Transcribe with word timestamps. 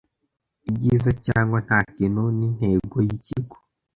Ibyiza 0.69 1.11
cyangwa 1.25 1.57
Ntakintu 1.65 2.21
nintego 2.37 2.97
yikigo 3.07 3.55